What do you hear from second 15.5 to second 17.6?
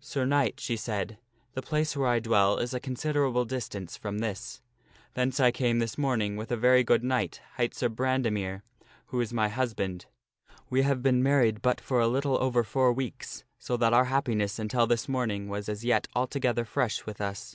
as yet altogether fresh with us.